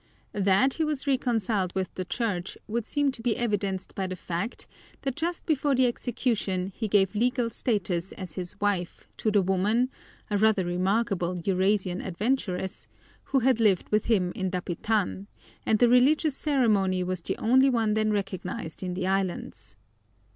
[0.33, 4.65] That he was reconciled with the Church would seem to be evidenced by the fact
[5.03, 9.91] that just before the execution he gave legal status as his wife to the woman,
[10.31, 12.87] a rather remarkable Eurasian adventuress,
[13.25, 15.27] who had lived with him in Dapitan,
[15.67, 19.75] and the religious ceremony was the only one then recognized in the islands.